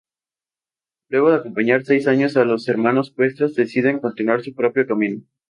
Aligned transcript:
Luego 1.09 1.29
de 1.29 1.35
acompañar 1.35 1.83
seis 1.85 2.07
años 2.07 2.35
a 2.35 2.43
Los 2.43 2.67
Hermanos 2.67 3.11
Cuestas 3.11 3.53
deciden 3.53 3.99
continuar 3.99 4.41
su 4.41 4.55
propio 4.55 4.87
camino. 4.87 5.21